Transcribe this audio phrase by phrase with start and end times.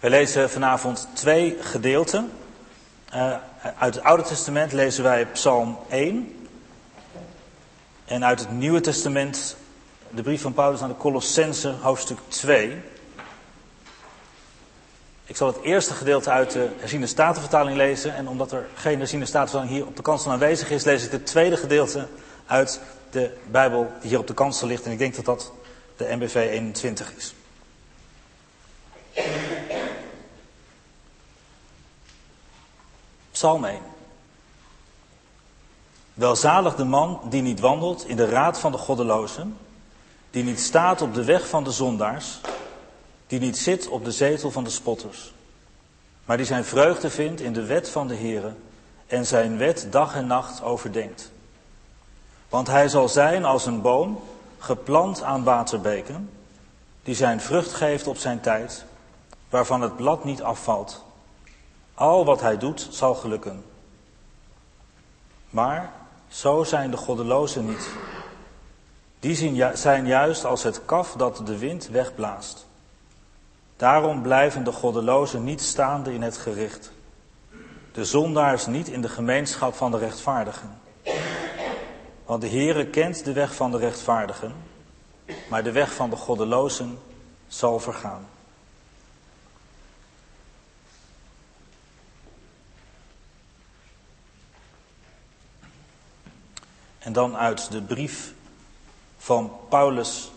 [0.00, 2.32] We lezen vanavond twee gedeelten.
[3.14, 3.34] Uh,
[3.78, 6.48] uit het Oude Testament lezen wij Psalm 1.
[8.04, 9.56] En uit het Nieuwe Testament
[10.10, 12.76] de brief van Paulus aan de Colossense, hoofdstuk 2.
[15.24, 18.14] Ik zal het eerste gedeelte uit de herziende statenvertaling lezen.
[18.14, 21.26] En omdat er geen herziende statenvertaling hier op de kansel aanwezig is, lees ik het
[21.26, 22.06] tweede gedeelte
[22.46, 24.84] uit de Bijbel die hier op de kansel ligt.
[24.84, 25.52] En ik denk dat dat
[25.96, 27.34] de MBV 21 is.
[33.38, 33.80] Psalm 1.
[36.14, 39.56] Welzalig de man die niet wandelt in de raad van de goddelozen,
[40.30, 42.40] die niet staat op de weg van de zondaars,
[43.26, 45.32] die niet zit op de zetel van de spotters,
[46.24, 48.52] maar die zijn vreugde vindt in de wet van de Heere
[49.06, 51.30] en zijn wet dag en nacht overdenkt.
[52.48, 54.22] Want hij zal zijn als een boom,
[54.58, 56.30] geplant aan waterbeken,
[57.02, 58.84] die zijn vrucht geeft op zijn tijd,
[59.48, 61.06] waarvan het blad niet afvalt.
[61.98, 63.64] Al wat hij doet zal gelukken.
[65.50, 65.92] Maar
[66.28, 67.90] zo zijn de goddelozen niet.
[69.20, 72.66] Die zijn juist als het kaf dat de wind wegblaast.
[73.76, 76.92] Daarom blijven de goddelozen niet staande in het gericht.
[77.92, 80.80] De zondaars niet in de gemeenschap van de rechtvaardigen.
[82.24, 84.52] Want de Heere kent de weg van de rechtvaardigen,
[85.50, 86.98] maar de weg van de goddelozen
[87.46, 88.28] zal vergaan.
[97.08, 98.32] En dan uit de brief
[99.18, 100.30] van Paulus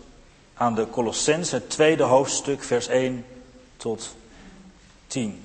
[0.54, 3.24] aan de Colossense, het tweede hoofdstuk, vers 1
[3.76, 4.16] tot
[5.06, 5.40] 10.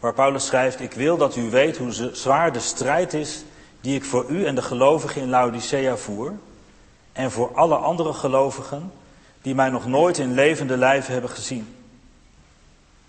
[0.00, 3.44] Waar Paulus schrijft, ik wil dat u weet hoe zwaar de strijd is
[3.80, 6.32] die ik voor u en de gelovigen in Laodicea voer,
[7.12, 8.92] en voor alle andere gelovigen
[9.42, 11.76] die mij nog nooit in levende lijven hebben gezien.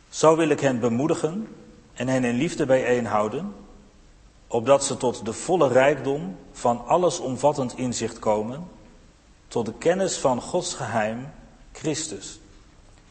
[0.09, 1.48] Zo wil ik hen bemoedigen
[1.94, 3.53] en hen in liefde bijeenhouden,
[4.51, 8.67] opdat ze tot de volle rijkdom van allesomvattend inzicht komen,
[9.47, 11.31] tot de kennis van Gods geheim,
[11.72, 12.39] Christus,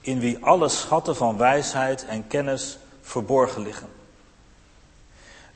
[0.01, 3.89] in wie alle schatten van wijsheid en kennis verborgen liggen.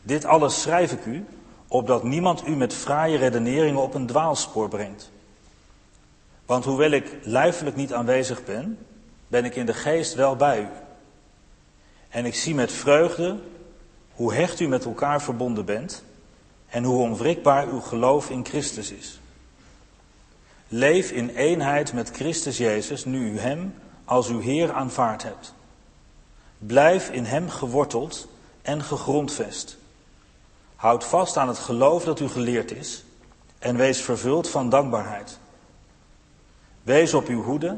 [0.03, 1.27] Dit alles schrijf ik u,
[1.69, 5.11] opdat niemand u met fraaie redeneringen op een dwaalspoor brengt.
[6.47, 8.79] Want hoewel ik lijfelijk niet aanwezig ben,
[9.29, 10.69] ben ik in de geest wel bij u.
[12.09, 13.39] En ik zie met vreugde
[14.15, 16.05] hoe hecht u met elkaar verbonden bent
[16.69, 19.21] en hoe onwrikbaar uw geloof in Christus is.
[20.69, 25.55] Leef in eenheid met Christus Jezus, nu u Hem als uw Heer aanvaard hebt.
[26.59, 28.29] Blijf in Hem geworteld
[28.63, 29.77] en gegrondvest.
[30.77, 33.05] Houd vast aan het geloof dat u geleerd is
[33.59, 35.39] en wees vervuld van dankbaarheid.
[36.83, 37.77] Wees op uw hoede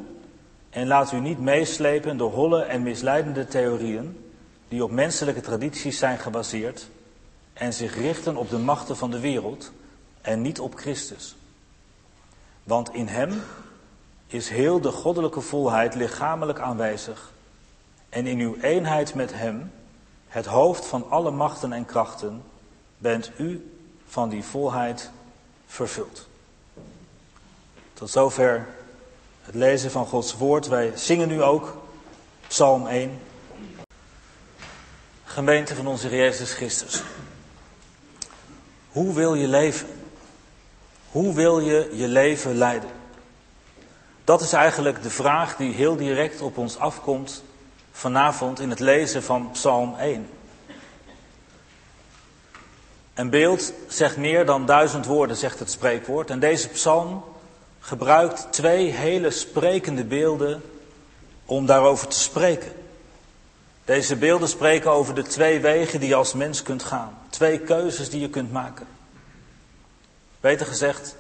[0.71, 4.26] en laat u niet meeslepen door holle en misleidende theorieën
[4.69, 6.89] die op menselijke tradities zijn gebaseerd
[7.53, 9.73] en zich richten op de machten van de wereld
[10.21, 11.37] en niet op Christus.
[12.63, 13.43] Want in Hem
[14.27, 17.33] is heel de goddelijke volheid lichamelijk aanwezig
[18.09, 19.73] en in uw eenheid met Hem,
[20.29, 22.43] het hoofd van alle machten en krachten,
[22.99, 23.71] bent u
[24.07, 25.11] van die volheid
[25.67, 26.29] vervuld.
[27.95, 28.67] Tot zover
[29.43, 30.67] het lezen van Gods woord.
[30.67, 31.77] Wij zingen nu ook
[32.47, 33.19] Psalm 1.
[35.37, 37.03] Gemeente van onze Jezus Christus.
[38.89, 39.89] Hoe wil je leven?
[41.11, 42.91] Hoe wil je je leven leiden?
[44.25, 47.43] Dat is eigenlijk de vraag die heel direct op ons afkomt
[47.93, 50.29] vanavond in het lezen van Psalm 1.
[53.15, 56.31] Een beeld zegt meer dan duizend woorden, zegt het spreekwoord.
[56.31, 57.25] En deze psalm
[57.81, 60.63] gebruikt twee hele sprekende beelden
[61.45, 62.86] om daarover te spreken.
[63.87, 67.19] Deze beelden spreken over de twee wegen die je als mens kunt gaan.
[67.31, 68.87] Twee keuzes die je kunt maken.
[70.41, 71.17] Beter gezegd,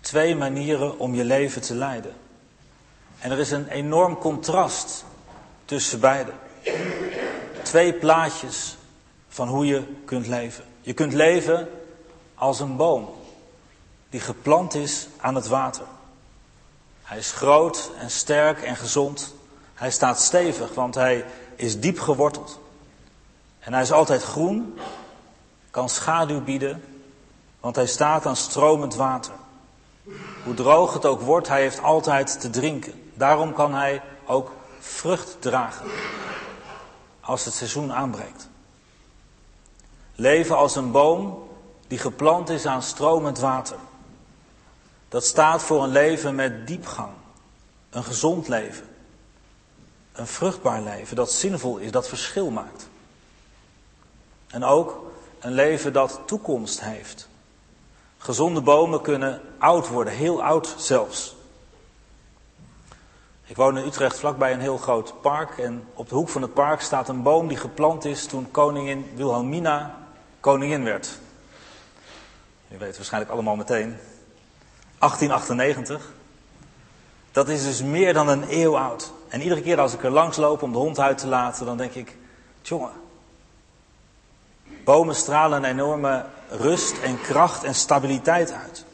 [0.00, 2.12] twee manieren om je leven te leiden.
[3.18, 5.04] En er is een enorm contrast
[5.64, 6.32] tussen beide.
[7.62, 8.76] Twee plaatjes
[9.28, 10.64] van hoe je kunt leven.
[10.80, 11.68] Je kunt leven
[12.34, 13.14] als een boom
[14.10, 15.84] die geplant is aan het water.
[17.02, 19.34] Hij is groot en sterk en gezond.
[19.74, 21.24] Hij staat stevig, want hij
[21.56, 22.60] is diep geworteld.
[23.58, 24.78] En hij is altijd groen,
[25.70, 26.84] kan schaduw bieden,
[27.60, 29.32] want hij staat aan stromend water.
[30.44, 33.10] Hoe droog het ook wordt, hij heeft altijd te drinken.
[33.14, 35.86] Daarom kan hij ook vrucht dragen
[37.20, 38.48] als het seizoen aanbreekt.
[40.14, 41.48] Leven als een boom
[41.86, 43.76] die geplant is aan stromend water.
[45.08, 47.12] Dat staat voor een leven met diepgang,
[47.90, 48.88] een gezond leven.
[50.14, 52.88] Een vruchtbaar leven dat zinvol is, dat verschil maakt.
[54.46, 57.28] En ook een leven dat toekomst heeft.
[58.18, 61.36] Gezonde bomen kunnen oud worden, heel oud zelfs.
[63.46, 66.54] Ik woon in Utrecht vlakbij een heel groot park en op de hoek van het
[66.54, 69.98] park staat een boom die geplant is toen koningin Wilhelmina
[70.40, 71.18] koningin werd.
[72.68, 73.96] Je weet waarschijnlijk allemaal meteen.
[74.98, 76.12] 1898.
[77.32, 79.12] Dat is dus meer dan een eeuw oud.
[79.34, 81.76] En iedere keer als ik er langs loop om de hond uit te laten, dan
[81.76, 82.16] denk ik,
[82.62, 82.90] jongen,
[84.84, 88.84] bomen stralen een enorme rust en kracht en stabiliteit uit.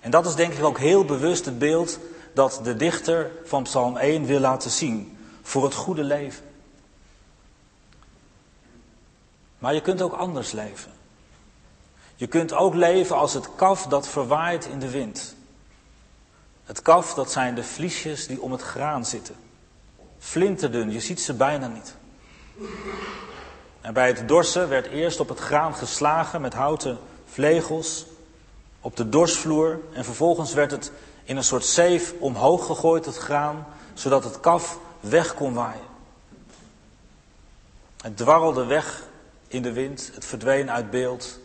[0.00, 1.98] En dat is denk ik ook heel bewust het beeld
[2.34, 6.44] dat de dichter van Psalm 1 wil laten zien voor het goede leven.
[9.58, 10.92] Maar je kunt ook anders leven.
[12.14, 15.34] Je kunt ook leven als het kaf dat verwaait in de wind.
[16.64, 19.46] Het kaf, dat zijn de vliesjes die om het graan zitten.
[20.18, 21.96] Flinterdun, je ziet ze bijna niet.
[23.80, 28.06] En bij het dorsen werd eerst op het graan geslagen met houten vlegels
[28.80, 30.92] op de dorsvloer en vervolgens werd het
[31.24, 35.86] in een soort zeef omhoog gegooid, het graan, zodat het kaf weg kon waaien.
[38.00, 39.02] Het dwarrelde weg
[39.48, 41.38] in de wind, het verdween uit beeld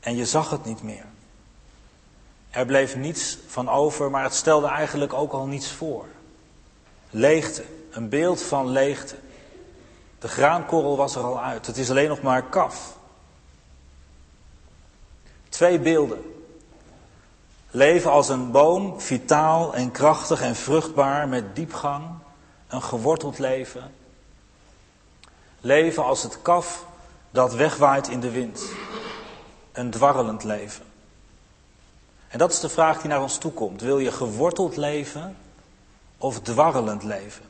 [0.00, 1.04] en je zag het niet meer.
[2.50, 6.06] Er bleef niets van over, maar het stelde eigenlijk ook al niets voor.
[7.16, 9.16] Leegte, een beeld van leegte.
[10.18, 12.96] De graankorrel was er al uit, het is alleen nog maar kaf.
[15.48, 16.44] Twee beelden.
[17.70, 22.04] Leven als een boom, vitaal en krachtig en vruchtbaar, met diepgang,
[22.68, 23.94] een geworteld leven.
[25.60, 26.86] Leven als het kaf
[27.30, 28.62] dat wegwaait in de wind,
[29.72, 30.84] een dwarrelend leven.
[32.28, 33.80] En dat is de vraag die naar ons toe komt.
[33.80, 35.36] Wil je geworteld leven
[36.24, 37.44] of dwarrelend leven?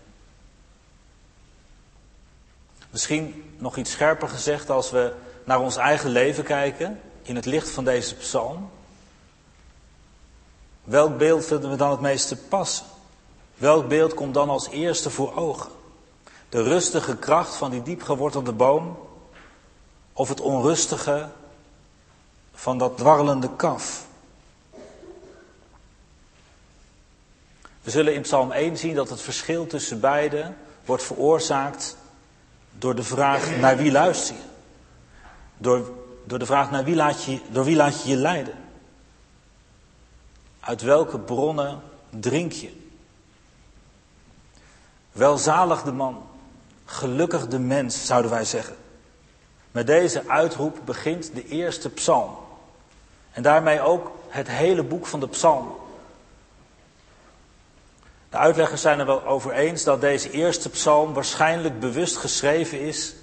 [2.91, 5.13] Misschien nog iets scherper gezegd als we
[5.45, 8.71] naar ons eigen leven kijken in het licht van deze psalm.
[10.85, 12.87] Welk beeld vinden we dan het meeste passen?
[13.55, 15.71] Welk beeld komt dan als eerste voor ogen?
[16.49, 18.99] De rustige kracht van die diep gewortelde boom
[20.13, 21.29] of het onrustige
[22.55, 24.07] van dat dwarrelende kaf?
[27.85, 30.53] We zullen in Psalm 1 zien dat het verschil tussen beide
[30.85, 31.97] wordt veroorzaakt
[32.79, 34.43] door de vraag naar wie luister je?
[35.57, 35.93] Door,
[36.25, 38.55] door de vraag naar wie laat je, door wie laat je je leiden?
[40.61, 41.81] Uit welke bronnen
[42.11, 42.71] drink je?
[45.13, 46.27] Welzalig de man,
[46.85, 48.77] gelukkig de mens, zouden wij zeggen.
[49.71, 52.37] Met deze uitroep begint de eerste psalm.
[53.33, 55.83] En daarmee ook het hele boek van de psalm.
[58.35, 63.15] De uitleggers zijn er wel over eens dat deze eerste psalm waarschijnlijk bewust geschreven is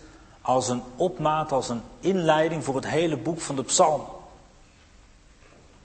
[0.42, 4.06] als een opmaat, als een inleiding voor het hele boek van de psalm.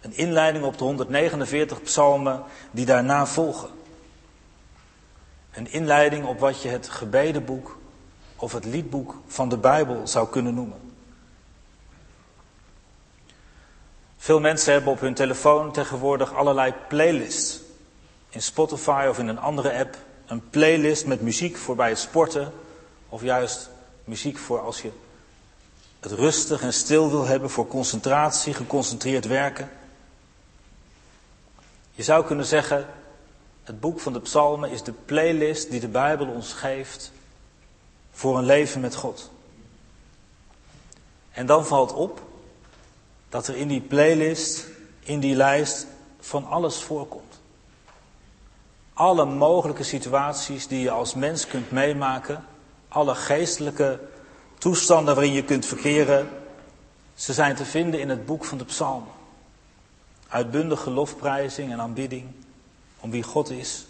[0.00, 3.68] Een inleiding op de 149 psalmen die daarna volgen.
[5.52, 7.78] Een inleiding op wat je het gebedenboek
[8.36, 10.94] of het liedboek van de Bijbel zou kunnen noemen.
[14.16, 17.64] Veel mensen hebben op hun telefoon tegenwoordig allerlei playlists.
[18.36, 22.52] In Spotify of in een andere app een playlist met muziek voor bij het sporten.
[23.08, 23.70] Of juist
[24.04, 24.90] muziek voor als je
[26.00, 29.70] het rustig en stil wil hebben voor concentratie, geconcentreerd werken.
[31.94, 32.86] Je zou kunnen zeggen,
[33.64, 37.12] het boek van de psalmen is de playlist die de Bijbel ons geeft
[38.12, 39.30] voor een leven met God.
[41.30, 42.22] En dan valt op
[43.28, 44.66] dat er in die playlist,
[45.00, 45.86] in die lijst,
[46.20, 47.25] van alles voorkomt.
[48.96, 52.44] Alle mogelijke situaties die je als mens kunt meemaken,
[52.88, 54.00] alle geestelijke
[54.58, 56.28] toestanden waarin je kunt verkeren,
[57.14, 59.08] ze zijn te vinden in het boek van de psalmen.
[60.28, 62.26] Uitbundige lofprijzing en aanbidding
[63.00, 63.86] om wie God is.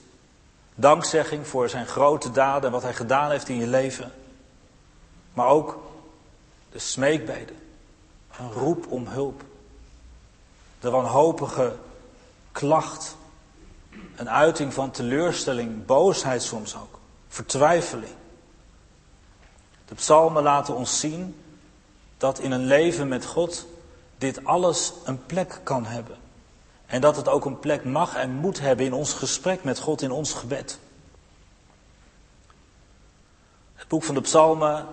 [0.75, 4.13] Dankzegging voor zijn grote daden en wat hij gedaan heeft in je leven.
[5.33, 5.79] Maar ook
[6.73, 7.57] de smeekbeden.
[8.39, 9.43] Een roep om hulp.
[10.81, 11.77] De wanhopige
[12.53, 13.16] klacht.
[14.17, 16.99] Een uiting van teleurstelling, boosheid soms ook.
[17.29, 18.15] Vertwijfeling.
[19.85, 21.37] De psalmen laten ons zien
[22.17, 23.67] dat in een leven met God
[24.19, 26.17] dit alles een plek kan hebben.
[26.87, 30.03] En dat het ook een plek mag en moet hebben in ons gesprek met God,
[30.03, 30.79] in ons gebed.
[33.75, 34.87] Het boek van de Psalmen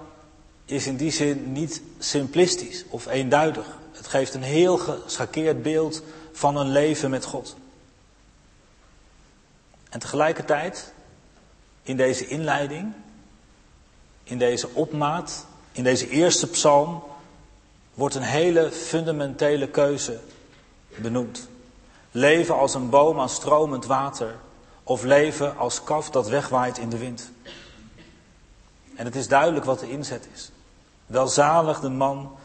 [0.65, 3.77] is in die zin niet simplistisch of eenduidig.
[3.91, 7.55] Het geeft een heel geschakeerd beeld van een leven met God.
[9.93, 10.93] En tegelijkertijd
[11.83, 12.93] in deze inleiding,
[14.23, 17.03] in deze opmaat, in deze eerste psalm,
[17.93, 20.19] wordt een hele fundamentele keuze
[20.95, 21.47] benoemd.
[22.11, 24.35] Leven als een boom aan stromend water
[24.83, 27.31] of leven als kaf dat wegwaait in de wind.
[28.95, 30.51] En het is duidelijk wat de inzet is.
[31.05, 32.37] Welzalig de man,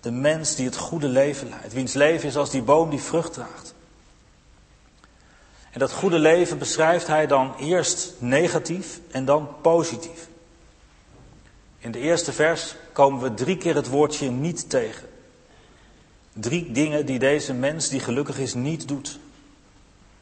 [0.00, 3.32] de mens die het goede leven leidt, wiens leven is als die boom die vrucht
[3.32, 3.74] draagt.
[5.78, 10.28] En dat goede leven beschrijft hij dan eerst negatief en dan positief.
[11.78, 15.08] In de eerste vers komen we drie keer het woordje niet tegen.
[16.32, 19.18] Drie dingen die deze mens die gelukkig is niet doet.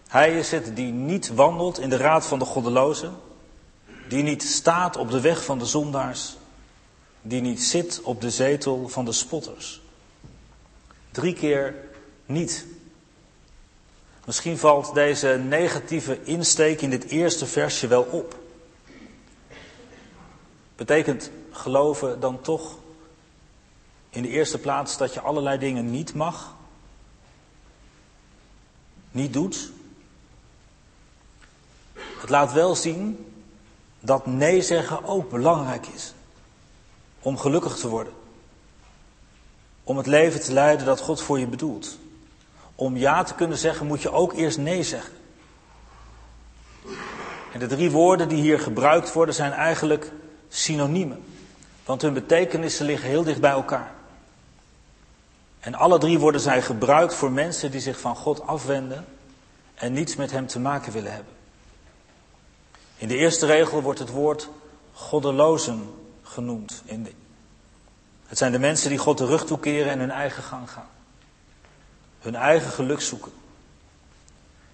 [0.09, 3.15] Hij is het die niet wandelt in de raad van de goddelozen,
[4.09, 6.37] die niet staat op de weg van de zondaars,
[7.23, 9.81] die niet zit op de zetel van de spotters.
[11.11, 11.75] Drie keer
[12.27, 12.67] niet.
[14.27, 18.39] Misschien valt deze negatieve insteek in dit eerste versje wel op.
[20.77, 22.79] Betekent geloven dan toch
[24.11, 26.55] in de eerste plaats dat je allerlei dingen niet mag,
[29.11, 29.71] niet doet?
[31.95, 33.33] Het laat wel zien
[34.01, 36.15] dat nee zeggen ook belangrijk is
[37.21, 38.13] om gelukkig te worden.
[39.85, 41.99] Om het leven te leiden dat God voor je bedoelt.
[42.77, 45.15] Om ja te kunnen zeggen moet je ook eerst nee zeggen.
[47.53, 50.13] En de drie woorden die hier gebruikt worden zijn eigenlijk
[50.49, 51.25] synoniemen.
[51.85, 53.95] Want hun betekenissen liggen heel dicht bij elkaar.
[55.61, 59.05] En alle drie worden zij gebruikt voor mensen die zich van God afwenden
[59.75, 61.33] en niets met Hem te maken willen hebben.
[62.97, 64.49] In de eerste regel wordt het woord
[64.93, 66.83] goddelozen genoemd.
[68.27, 70.89] Het zijn de mensen die God de rug toekeren en hun eigen gang gaan.
[72.27, 73.33] Hun eigen geluk zoeken.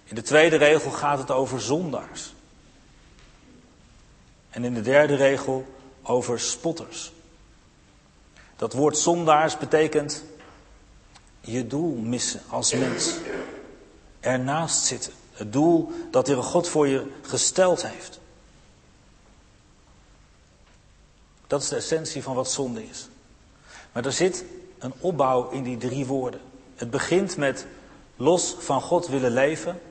[0.03, 2.33] In de tweede regel gaat het over zondaars.
[4.49, 5.65] En in de derde regel
[6.01, 7.11] over spotters.
[8.55, 10.23] Dat woord zondaars betekent
[11.41, 13.13] je doel missen als mens.
[14.19, 15.13] Ernaast zitten.
[15.33, 18.19] Het doel dat de God voor je gesteld heeft.
[21.47, 23.07] Dat is de essentie van wat zonde is.
[23.91, 24.45] Maar er zit
[24.79, 26.51] een opbouw in die drie woorden.
[26.83, 27.65] Het begint met
[28.15, 29.81] los van God willen leven,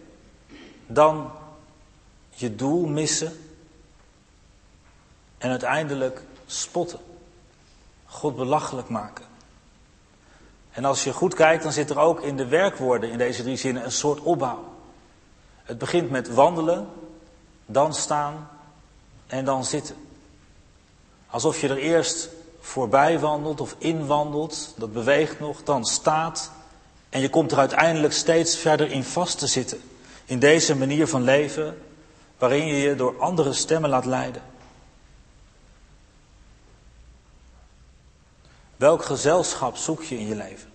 [0.87, 1.30] dan
[2.30, 3.38] je doel missen
[5.38, 6.99] en uiteindelijk spotten.
[8.06, 9.25] God belachelijk maken.
[10.70, 13.56] En als je goed kijkt, dan zit er ook in de werkwoorden in deze drie
[13.56, 14.64] zinnen een soort opbouw.
[15.62, 16.88] Het begint met wandelen,
[17.66, 18.49] dan staan
[19.26, 19.96] en dan zitten.
[21.26, 22.28] Alsof je er eerst
[22.61, 26.50] voorbij wandelt of inwandelt, dat beweegt nog, dan staat
[27.12, 29.81] en je komt er uiteindelijk steeds verder in vast te zitten.
[30.25, 31.78] In deze manier van leven,
[32.38, 34.42] waarin je je door andere stemmen laat leiden.
[38.76, 40.71] Welk gezelschap zoek je in je leven?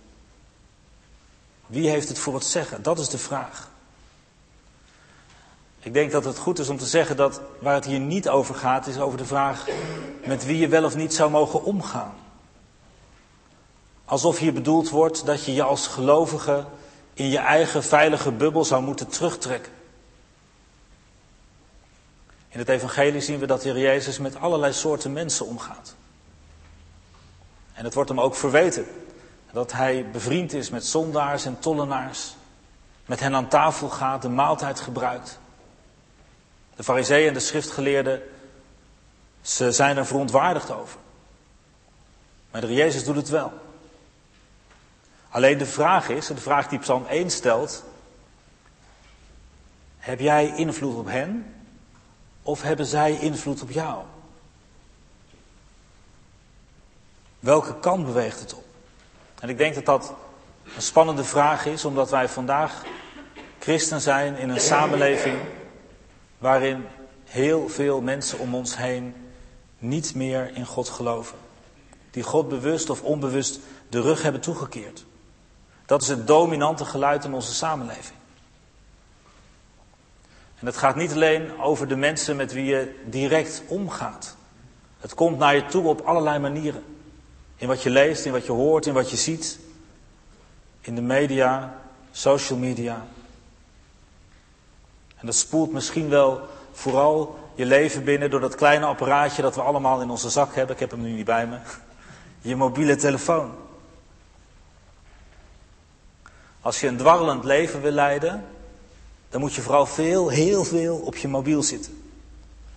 [1.66, 2.82] Wie heeft het voor het zeggen?
[2.82, 3.70] Dat is de vraag.
[5.80, 8.54] Ik denk dat het goed is om te zeggen dat waar het hier niet over
[8.54, 9.66] gaat, is over de vraag
[10.24, 12.14] met wie je wel of niet zou mogen omgaan.
[14.08, 16.64] Alsof hier bedoeld wordt dat je je als gelovige
[17.14, 19.72] in je eigen veilige bubbel zou moeten terugtrekken.
[22.48, 25.94] In het Evangelie zien we dat de Jezus met allerlei soorten mensen omgaat.
[27.72, 28.86] En het wordt hem ook verweten
[29.52, 32.34] dat hij bevriend is met zondaars en tollenaars,
[33.06, 35.38] met hen aan tafel gaat, de maaltijd gebruikt.
[36.76, 38.22] De fariseeën en de schriftgeleerden,
[39.40, 41.00] ze zijn er verontwaardigd over.
[42.50, 43.52] Maar de Jezus doet het wel.
[45.28, 47.84] Alleen de vraag is, de vraag die Psalm 1 stelt,
[49.98, 51.54] heb jij invloed op hen
[52.42, 54.02] of hebben zij invloed op jou?
[57.40, 58.64] Welke kant beweegt het op?
[59.40, 60.14] En ik denk dat dat
[60.76, 62.82] een spannende vraag is, omdat wij vandaag
[63.58, 65.38] christen zijn in een samenleving
[66.38, 66.86] waarin
[67.24, 69.14] heel veel mensen om ons heen
[69.78, 71.38] niet meer in God geloven.
[72.10, 75.06] Die God bewust of onbewust de rug hebben toegekeerd.
[75.88, 78.18] Dat is het dominante geluid in onze samenleving.
[80.58, 84.36] En het gaat niet alleen over de mensen met wie je direct omgaat.
[85.00, 86.84] Het komt naar je toe op allerlei manieren.
[87.56, 89.58] In wat je leest, in wat je hoort, in wat je ziet.
[90.80, 91.80] In de media,
[92.10, 93.06] social media.
[95.16, 96.40] En dat spoelt misschien wel
[96.72, 100.74] vooral je leven binnen door dat kleine apparaatje dat we allemaal in onze zak hebben.
[100.74, 101.58] Ik heb hem nu niet bij me.
[102.40, 103.66] Je mobiele telefoon.
[106.68, 108.44] Als je een dwarrelend leven wil leiden,
[109.28, 112.12] dan moet je vooral veel, heel veel op je mobiel zitten.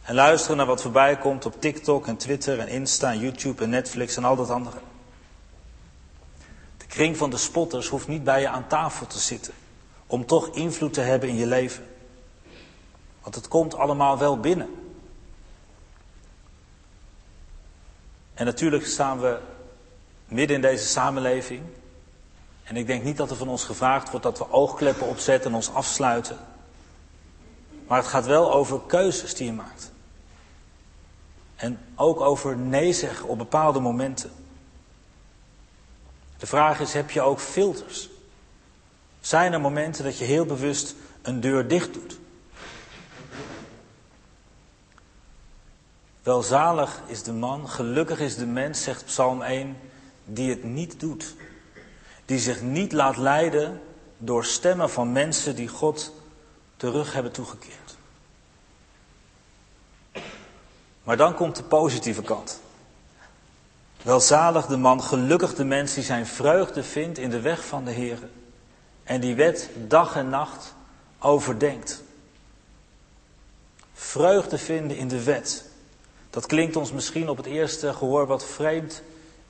[0.01, 3.69] En luisteren naar wat voorbij komt op TikTok en Twitter en Insta en YouTube en
[3.69, 4.77] Netflix en al dat andere.
[6.77, 9.53] De kring van de spotters hoeft niet bij je aan tafel te zitten
[10.07, 11.86] om toch invloed te hebben in je leven.
[13.21, 14.69] Want het komt allemaal wel binnen.
[18.33, 19.39] En natuurlijk staan we
[20.27, 21.62] midden in deze samenleving.
[22.72, 25.56] En ik denk niet dat er van ons gevraagd wordt dat we oogkleppen opzetten en
[25.56, 26.38] ons afsluiten.
[27.88, 29.92] Maar het gaat wel over keuzes die je maakt.
[31.56, 34.32] En ook over nee zeggen op bepaalde momenten.
[36.38, 38.10] De vraag is, heb je ook filters?
[39.22, 42.20] Zijn er momenten dat je heel bewust een deur dicht doet?
[46.24, 49.78] Welzalig is de man, gelukkig is de mens, zegt Psalm 1,
[50.25, 51.36] die het niet doet.
[52.32, 53.82] Die zich niet laat leiden
[54.18, 56.14] door stemmen van mensen die God
[56.78, 57.98] terug hebben toegekeerd.
[61.04, 62.62] Maar dan komt de positieve kant.
[64.02, 67.92] Welzalig de man, gelukkig de mens die zijn vreugde vindt in de weg van de
[67.92, 68.20] Heer.
[69.04, 70.74] En die wet dag en nacht
[71.20, 72.04] overdenkt.
[73.94, 75.65] Vreugde vinden in de wet.
[76.30, 79.02] Dat klinkt ons misschien op het eerste gehoor wat vreemd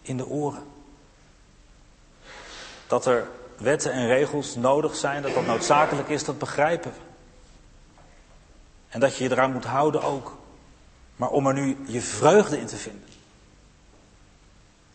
[0.02, 0.80] in de oren.
[2.92, 3.28] Dat er
[3.58, 6.98] wetten en regels nodig zijn, dat dat noodzakelijk is, dat begrijpen we.
[8.90, 10.38] En dat je je eraan moet houden ook.
[11.16, 13.08] Maar om er nu je vreugde in te vinden.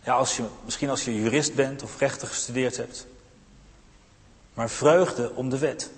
[0.03, 3.07] Ja, als je, misschien als je jurist bent of rechter gestudeerd hebt.
[4.55, 5.91] Maar vreugde om de wet.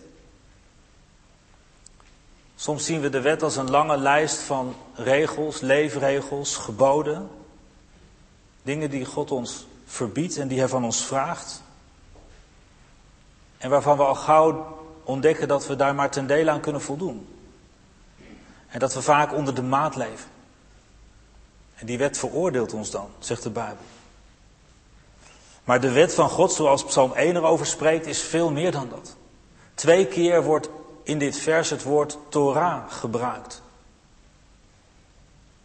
[2.56, 7.30] Soms zien we de wet als een lange lijst van regels, leefregels, geboden.
[8.62, 11.66] Dingen die God ons verbiedt en die Hij van ons vraagt.
[13.58, 17.36] En waarvan we al gauw ontdekken dat we daar maar ten dele aan kunnen voldoen.
[18.68, 20.30] En dat we vaak onder de maat leven.
[21.74, 23.84] En die wet veroordeelt ons dan, zegt de Bijbel.
[25.64, 29.16] Maar de wet van God, zoals Psalm 1 erover spreekt, is veel meer dan dat.
[29.74, 30.68] Twee keer wordt
[31.02, 33.62] in dit vers het woord Torah gebruikt.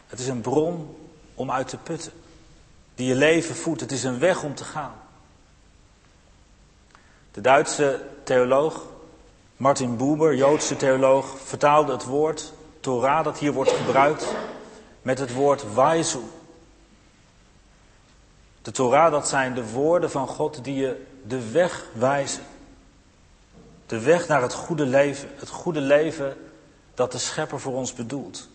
[0.07, 0.95] Het is een bron
[1.35, 2.11] om uit te putten,
[2.95, 3.81] die je leven voedt.
[3.81, 5.02] Het is een weg om te gaan.
[7.33, 8.81] De Duitse theoloog
[9.57, 14.25] Martin Buber, Joodse theoloog, vertaalde het woord Torah dat hier wordt gebruikt
[15.01, 16.19] met het woord Waizu.
[18.61, 22.43] De Torah, dat zijn de woorden van God die je de weg wijzen.
[23.85, 25.29] De weg naar het goede leven.
[25.35, 26.37] Het goede leven
[26.93, 28.49] dat de Schepper voor ons bedoelt.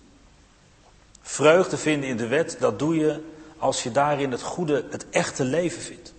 [1.22, 3.22] Vreugde vinden in de wet, dat doe je
[3.58, 6.14] als je daarin het goede, het echte leven vindt.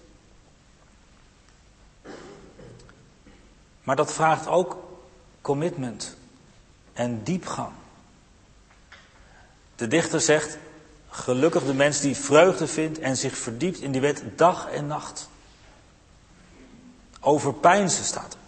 [3.90, 4.78] Maar dat vraagt ook
[5.42, 6.16] commitment
[6.94, 7.72] en diepgang.
[9.76, 10.58] De dichter zegt,
[11.10, 15.30] gelukkig de mens die vreugde vindt en zich verdiept in die wet dag en nacht.
[17.20, 18.40] Overpijnsen staat er.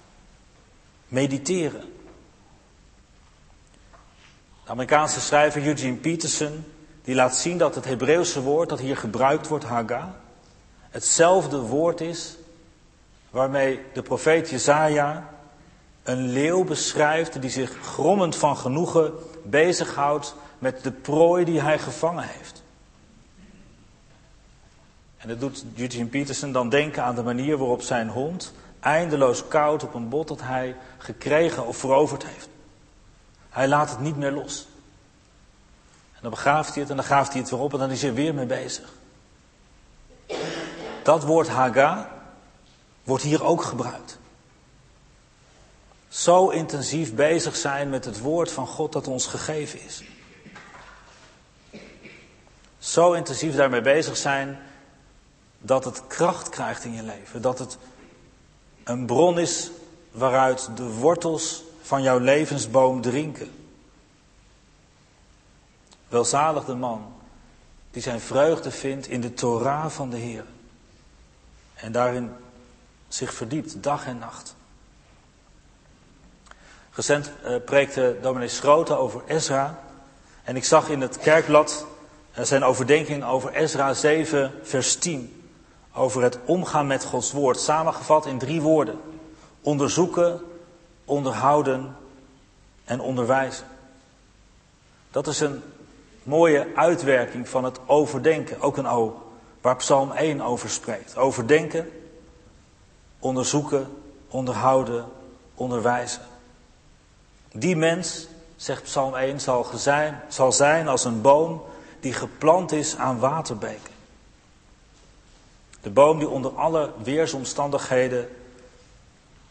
[1.08, 1.94] Mediteren.
[4.64, 6.66] De Amerikaanse schrijver Eugene Peterson
[7.04, 10.16] die laat zien dat het Hebreeuwse woord dat hier gebruikt wordt, haga,
[10.90, 12.36] hetzelfde woord is
[13.32, 15.30] waarmee de profeet Jezaja
[16.04, 19.14] een leeuw beschrijft die zich grommend van genoegen
[19.44, 22.64] bezighoudt met de prooi die hij gevangen heeft.
[25.18, 29.84] En dat doet Eugene Peterson dan denken aan de manier waarop zijn hond eindeloos koud
[29.84, 32.50] op een bot dat hij gekregen of veroverd heeft.
[33.50, 34.68] Hij laat het niet meer los.
[36.14, 38.02] En dan begraaft hij het en dan graaft hij het weer op en dan is
[38.02, 38.90] hij weer mee bezig.
[41.04, 42.21] Dat woord haga
[43.12, 44.20] wordt hier ook gebruikt.
[46.08, 50.04] Zo intensief bezig zijn met het woord van God dat ons gegeven is.
[52.78, 54.60] Zo intensief daarmee bezig zijn
[55.58, 57.42] dat het kracht krijgt in je leven.
[57.42, 57.78] Dat het
[58.84, 59.72] een bron is
[60.12, 63.52] waaruit de wortels van jouw levensboom drinken.
[66.08, 67.14] Welzalig de man
[67.92, 70.46] die zijn vreugde vindt in de Torah van de Heer.
[71.74, 72.32] En daarin
[73.14, 74.56] zich verdiept, dag en nacht.
[76.92, 79.80] Recent uh, preekte dominee Schroten over Ezra.
[80.44, 81.86] En ik zag in het kerkblad
[82.38, 85.42] uh, zijn overdenking over Ezra 7, vers 10
[85.94, 89.00] over het omgaan met Gods woord, samengevat in drie woorden.
[89.62, 90.42] Onderzoeken,
[91.06, 91.96] onderhouden
[92.86, 93.68] en onderwijzen.
[95.12, 95.64] Dat is een
[96.24, 101.18] mooie uitwerking van het overdenken, ook een O, waar Psalm 1 over spreekt.
[101.18, 101.90] Overdenken,
[103.22, 105.06] onderzoeken, onderhouden,
[105.56, 106.22] onderwijzen.
[107.52, 111.64] Die mens, zegt Psalm 1, zal zijn, zal zijn als een boom
[112.00, 113.94] die geplant is aan waterbeken.
[115.82, 118.30] De boom die onder alle weersomstandigheden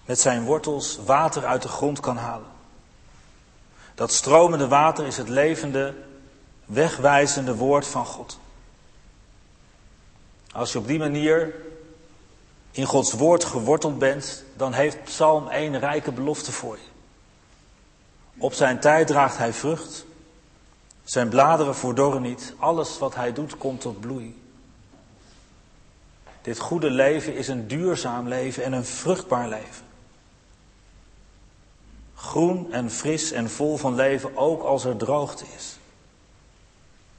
[0.04, 2.48] met zijn wortels water uit de grond kan halen.
[3.94, 5.94] Dat stromende water is het levende,
[6.64, 8.38] wegwijzende woord van God.
[10.52, 11.54] Als je op die manier
[12.70, 16.88] in Gods woord geworteld bent, dan heeft Psalm 1 rijke belofte voor je.
[18.38, 20.04] Op zijn tijd draagt hij vrucht.
[21.04, 22.54] Zijn bladeren verdorren niet.
[22.58, 24.42] Alles wat hij doet komt tot bloei.
[26.42, 29.84] Dit goede leven is een duurzaam leven en een vruchtbaar leven.
[32.14, 35.78] Groen en fris en vol van leven, ook als er droogte is.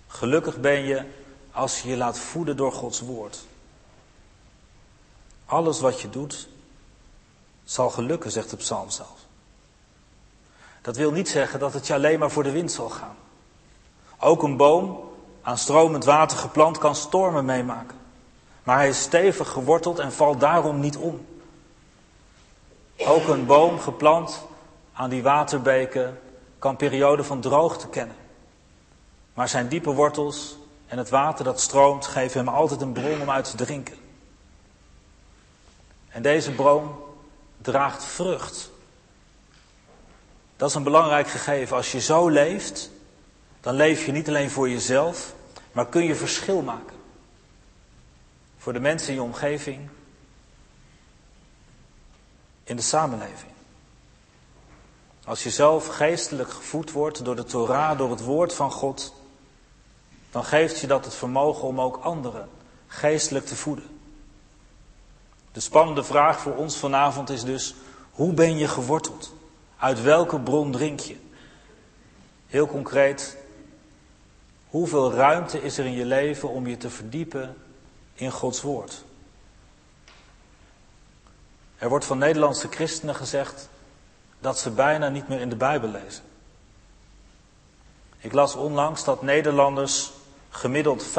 [0.07, 1.05] Gelukkig ben je
[1.51, 3.45] als je je laat voeden door Gods woord.
[5.51, 6.47] Alles wat je doet,
[7.63, 9.19] zal gelukken, zegt de psalm zelf.
[10.81, 13.15] Dat wil niet zeggen dat het je alleen maar voor de wind zal gaan.
[14.19, 15.09] Ook een boom
[15.41, 17.97] aan stromend water geplant kan stormen meemaken.
[18.63, 21.25] Maar hij is stevig geworteld en valt daarom niet om.
[22.97, 24.41] Ook een boom geplant
[24.93, 26.19] aan die waterbeken
[26.59, 28.15] kan perioden van droogte kennen.
[29.33, 33.29] Maar zijn diepe wortels en het water dat stroomt geven hem altijd een bron om
[33.29, 34.01] uit te drinken.
[36.11, 37.03] En deze boom
[37.57, 38.71] draagt vrucht.
[40.55, 41.75] Dat is een belangrijk gegeven.
[41.75, 42.89] Als je zo leeft,
[43.61, 45.33] dan leef je niet alleen voor jezelf,
[45.71, 46.95] maar kun je verschil maken.
[48.57, 49.89] Voor de mensen in je omgeving,
[52.63, 53.51] in de samenleving.
[55.25, 59.13] Als je zelf geestelijk gevoed wordt door de Torah, door het woord van God,
[60.31, 62.49] dan geeft je dat het vermogen om ook anderen
[62.87, 64.00] geestelijk te voeden.
[65.51, 67.75] De spannende vraag voor ons vanavond is dus,
[68.11, 69.33] hoe ben je geworteld?
[69.77, 71.17] Uit welke bron drink je?
[72.47, 73.37] Heel concreet,
[74.69, 77.55] hoeveel ruimte is er in je leven om je te verdiepen
[78.13, 79.03] in Gods woord?
[81.77, 83.69] Er wordt van Nederlandse christenen gezegd
[84.39, 86.23] dat ze bijna niet meer in de Bijbel lezen.
[88.17, 90.11] Ik las onlangs dat Nederlanders
[90.49, 91.09] gemiddeld 5,5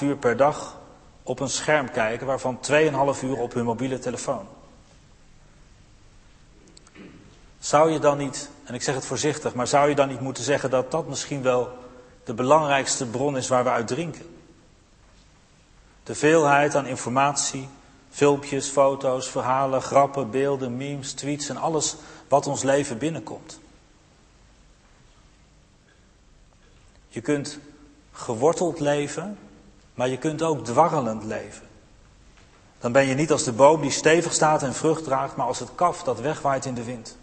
[0.00, 0.76] uur per dag
[1.24, 4.46] op een scherm kijken, waarvan 2,5 uur op hun mobiele telefoon.
[7.58, 10.44] Zou je dan niet, en ik zeg het voorzichtig, maar zou je dan niet moeten
[10.44, 11.78] zeggen dat dat misschien wel
[12.24, 14.36] de belangrijkste bron is waar we uit drinken?
[16.02, 17.68] De veelheid aan informatie,
[18.10, 21.96] filmpjes, foto's, verhalen, grappen, beelden, memes, tweets en alles
[22.28, 23.60] wat ons leven binnenkomt.
[27.08, 27.58] Je kunt
[28.12, 29.38] geworteld leven,
[29.94, 31.66] maar je kunt ook dwarrelend leven.
[32.78, 35.58] Dan ben je niet als de boom die stevig staat en vrucht draagt, maar als
[35.58, 37.16] het kaf dat wegwaait in de wind.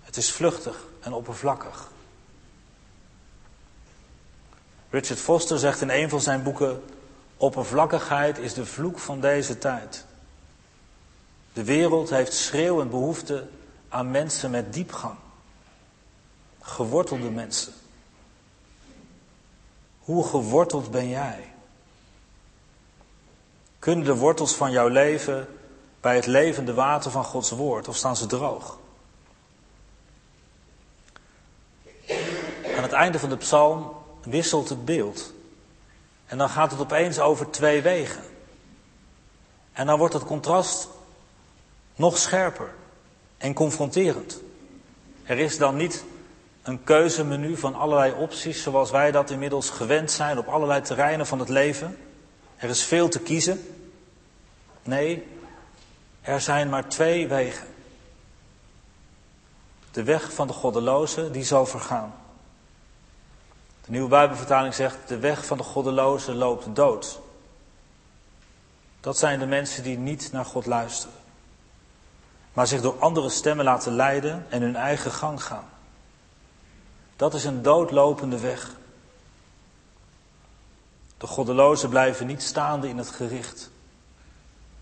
[0.00, 1.90] Het is vluchtig en oppervlakkig.
[4.90, 6.82] Richard Foster zegt in een van zijn boeken:
[7.36, 10.04] Oppervlakkigheid is de vloek van deze tijd.
[11.52, 13.48] De wereld heeft schreeuwend behoefte
[13.88, 15.14] aan mensen met diepgang.
[16.60, 17.72] Gewortelde mensen.
[20.10, 21.52] Hoe geworteld ben jij?
[23.78, 25.48] Kunnen de wortels van jouw leven
[26.00, 28.78] bij het levende water van Gods woord of staan ze droog?
[32.76, 33.92] Aan het einde van de psalm
[34.22, 35.32] wisselt het beeld.
[36.26, 38.24] En dan gaat het opeens over twee wegen.
[39.72, 40.88] En dan wordt het contrast
[41.96, 42.74] nog scherper
[43.38, 44.40] en confronterend.
[45.22, 46.04] Er is dan niet
[46.62, 51.38] een keuzemenu van allerlei opties zoals wij dat inmiddels gewend zijn op allerlei terreinen van
[51.38, 51.98] het leven.
[52.56, 53.60] Er is veel te kiezen.
[54.82, 55.26] Nee,
[56.20, 57.66] er zijn maar twee wegen.
[59.90, 62.14] De weg van de goddeloze, die zal vergaan.
[63.84, 67.20] De nieuwe Bijbelvertaling zegt, de weg van de goddeloze loopt dood.
[69.00, 71.16] Dat zijn de mensen die niet naar God luisteren,
[72.52, 75.69] maar zich door andere stemmen laten leiden en hun eigen gang gaan.
[77.20, 78.70] Dat is een doodlopende weg.
[81.16, 83.70] De goddelozen blijven niet staande in het gericht.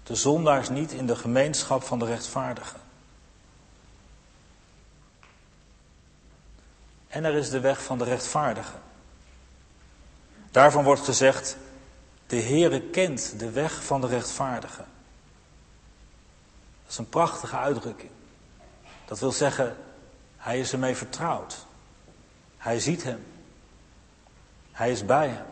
[0.02, 2.80] De zondaars niet in de gemeenschap van de rechtvaardigen.
[7.08, 8.80] En er is de weg van de rechtvaardigen.
[10.50, 11.56] Daarvan wordt gezegd,
[12.26, 14.86] de Heere kent de weg van de rechtvaardigen.
[16.82, 18.10] Dat is een prachtige uitdrukking.
[19.04, 19.76] Dat wil zeggen,
[20.36, 21.66] hij is ermee vertrouwd.
[22.58, 23.26] Hij ziet hem.
[24.72, 25.46] Hij is bij hem.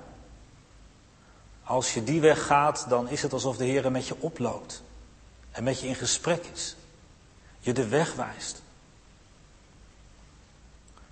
[1.64, 4.82] Als je die weg gaat, dan is het alsof de Heer met je oploopt.
[5.50, 6.76] En met je in gesprek is.
[7.58, 8.62] Je de weg wijst.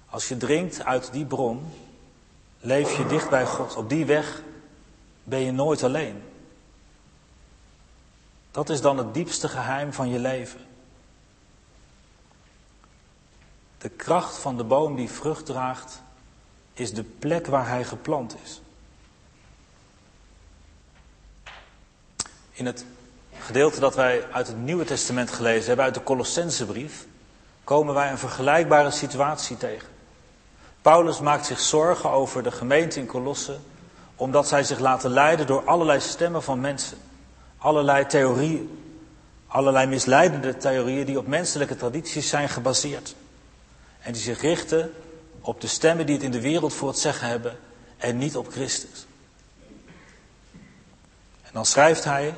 [0.07, 1.73] Als je drinkt uit die bron,
[2.61, 3.77] leef je dicht bij God.
[3.77, 4.43] Op die weg
[5.23, 6.23] ben je nooit alleen.
[8.51, 10.61] Dat is dan het diepste geheim van je leven.
[13.85, 16.03] De kracht van de boom die vrucht draagt,
[16.73, 18.63] is de plek waar hij geplant is.
[22.53, 22.85] In het
[23.39, 27.07] gedeelte dat wij uit het Nieuwe Testament gelezen hebben, uit de Colossensebrief,
[27.65, 29.89] komen wij een vergelijkbare situatie tegen.
[30.83, 33.59] Paulus maakt zich zorgen over de gemeente in Colosse,
[34.17, 36.99] omdat zij zich laten leiden door allerlei stemmen van mensen.
[37.59, 38.93] Allerlei theorieën,
[39.47, 43.15] allerlei misleidende theorieën die op menselijke tradities zijn gebaseerd.
[44.05, 44.93] En die zich richten
[45.41, 47.59] op de stemmen die het in de wereld voor het zeggen hebben
[47.97, 49.07] en niet op Christus.
[51.43, 52.35] En dan schrijft hij,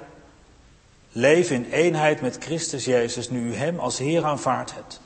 [1.12, 5.00] leef in eenheid met Christus Jezus nu u Hem als Heer aanvaard hebt.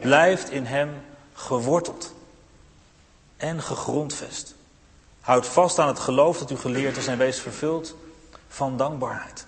[0.00, 0.90] Blijft in Hem
[1.32, 2.14] geworteld
[3.36, 4.54] en gegrondvest.
[5.20, 7.96] Houd vast aan het geloof dat u geleerd is en wees vervuld
[8.48, 9.46] van dankbaarheid.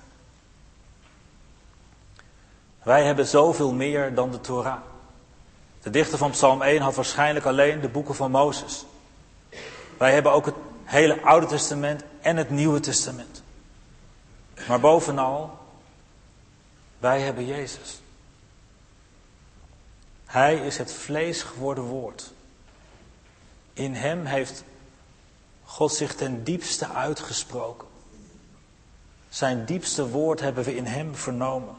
[2.82, 4.80] Wij hebben zoveel meer dan de Torah.
[5.84, 8.84] De dichter van Psalm 1 had waarschijnlijk alleen de boeken van Mozes.
[9.98, 13.42] Wij hebben ook het hele Oude Testament en het Nieuwe Testament.
[14.68, 15.58] Maar bovenal,
[16.98, 18.00] wij hebben Jezus.
[20.24, 22.32] Hij is het vlees geworden woord.
[23.72, 24.64] In Hem heeft
[25.64, 27.88] God zich ten diepste uitgesproken.
[29.28, 31.76] Zijn diepste woord hebben we in Hem vernomen.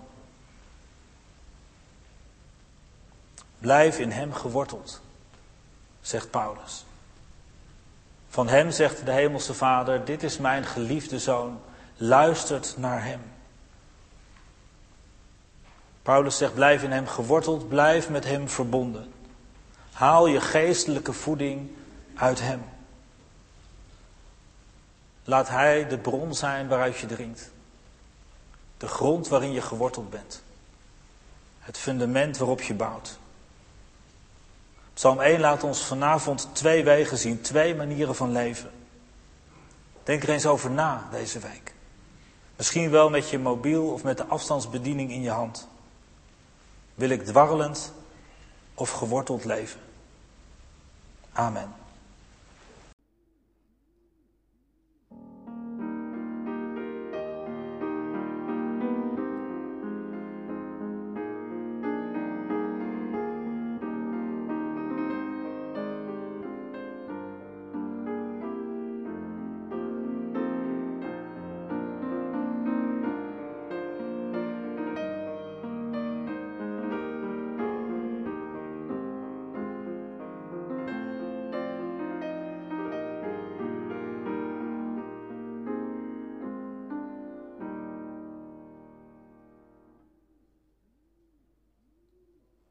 [3.66, 5.02] Blijf in Hem geworteld,
[6.02, 6.86] zegt Paulus.
[8.30, 11.60] Van Hem zegt de Hemelse Vader, dit is mijn geliefde Zoon,
[11.96, 13.22] luistert naar Hem.
[16.02, 19.14] Paulus zegt, blijf in Hem geworteld, blijf met Hem verbonden.
[19.92, 21.72] Haal je geestelijke voeding
[22.16, 22.64] uit Hem.
[25.24, 27.52] Laat Hij de bron zijn waaruit je drinkt.
[28.78, 30.44] De grond waarin je geworteld bent.
[31.60, 33.20] Het fundament waarop je bouwt.
[34.96, 38.72] Psalm 1 laat ons vanavond twee wegen zien, twee manieren van leven.
[40.04, 41.74] Denk er eens over na deze week.
[42.56, 45.68] Misschien wel met je mobiel of met de afstandsbediening in je hand.
[46.94, 47.94] Wil ik dwarrelend
[48.74, 49.80] of geworteld leven?
[51.34, 51.74] Amen.